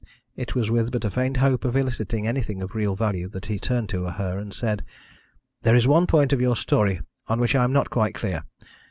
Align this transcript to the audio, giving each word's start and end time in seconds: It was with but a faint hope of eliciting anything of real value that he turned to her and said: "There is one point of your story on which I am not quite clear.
It 0.35 0.55
was 0.55 0.71
with 0.71 0.91
but 0.91 1.05
a 1.05 1.11
faint 1.11 1.37
hope 1.37 1.63
of 1.63 1.75
eliciting 1.75 2.25
anything 2.25 2.59
of 2.63 2.73
real 2.73 2.95
value 2.95 3.27
that 3.29 3.45
he 3.45 3.59
turned 3.59 3.87
to 3.89 4.05
her 4.05 4.39
and 4.39 4.51
said: 4.51 4.83
"There 5.61 5.75
is 5.75 5.85
one 5.85 6.07
point 6.07 6.33
of 6.33 6.41
your 6.41 6.55
story 6.55 7.01
on 7.27 7.39
which 7.39 7.53
I 7.53 7.63
am 7.63 7.71
not 7.71 7.91
quite 7.91 8.15
clear. 8.15 8.41